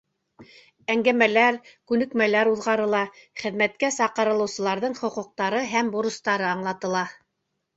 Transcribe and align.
Әңгәмәләр, 0.93 1.59
күнекмәләр 1.91 2.49
уҙғарыла, 2.53 3.03
хеҙмәткә 3.43 3.93
саҡырылыусыларҙың 3.99 4.97
хоҡуҡтары 5.03 5.63
һәм 5.75 5.93
бурыстары 5.99 6.53
аңлатыла. 6.57 7.07